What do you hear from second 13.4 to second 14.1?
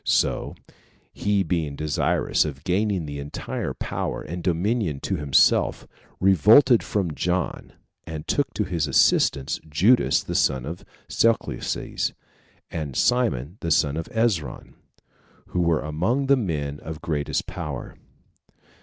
the son of